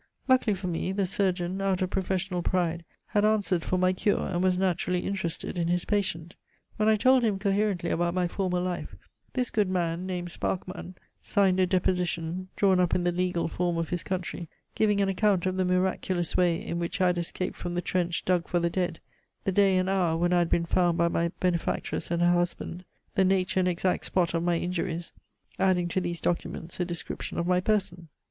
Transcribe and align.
Luckily 0.27 0.55
for 0.55 0.65
me, 0.65 0.91
the 0.91 1.05
surgeon, 1.05 1.61
out 1.61 1.83
of 1.83 1.91
professional 1.91 2.41
pride, 2.41 2.83
had 3.09 3.23
answered 3.23 3.61
for 3.61 3.77
my 3.77 3.93
cure, 3.93 4.25
and 4.27 4.43
was 4.43 4.57
naturally 4.57 5.01
interested 5.01 5.59
in 5.59 5.67
his 5.67 5.85
patient. 5.85 6.33
When 6.77 6.89
I 6.89 6.95
told 6.95 7.21
him 7.23 7.37
coherently 7.37 7.91
about 7.91 8.15
my 8.15 8.27
former 8.27 8.59
life, 8.59 8.95
this 9.33 9.51
good 9.51 9.69
man, 9.69 10.07
named 10.07 10.31
Sparchmann, 10.31 10.95
signed 11.21 11.59
a 11.59 11.67
deposition, 11.67 12.47
drawn 12.55 12.79
up 12.79 12.95
in 12.95 13.03
the 13.03 13.11
legal 13.11 13.47
form 13.47 13.77
of 13.77 13.89
his 13.89 14.01
country, 14.01 14.49
giving 14.73 15.01
an 15.01 15.07
account 15.07 15.45
of 15.45 15.55
the 15.55 15.65
miraculous 15.65 16.35
way 16.35 16.55
in 16.59 16.79
which 16.79 16.99
I 16.99 17.05
had 17.05 17.19
escaped 17.19 17.55
from 17.55 17.75
the 17.75 17.81
trench 17.83 18.25
dug 18.25 18.47
for 18.47 18.59
the 18.59 18.71
dead, 18.71 18.99
the 19.43 19.51
day 19.51 19.77
and 19.77 19.87
hour 19.87 20.17
when 20.17 20.33
I 20.33 20.39
had 20.39 20.49
been 20.49 20.65
found 20.65 20.97
by 20.97 21.09
my 21.09 21.27
benefactress 21.39 22.09
and 22.09 22.23
her 22.23 22.31
husband, 22.33 22.85
the 23.13 23.23
nature 23.23 23.59
and 23.59 23.69
exact 23.69 24.05
spot 24.05 24.33
of 24.33 24.41
my 24.41 24.57
injuries, 24.57 25.11
adding 25.59 25.87
to 25.89 26.01
these 26.01 26.19
documents 26.21 26.79
a 26.79 26.85
description 26.85 27.37
of 27.37 27.45
my 27.45 27.59
person. 27.59 28.07